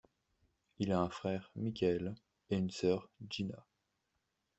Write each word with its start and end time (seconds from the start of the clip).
Il 0.79 0.91
a 0.93 0.99
un 0.99 1.11
frère, 1.11 1.51
Michael, 1.55 2.15
et 2.49 2.55
une 2.57 2.71
soeur, 2.71 3.07
Gina. 3.29 3.67